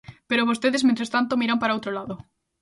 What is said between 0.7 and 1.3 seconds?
mentres